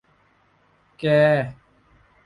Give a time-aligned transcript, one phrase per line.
[0.97, 1.03] แก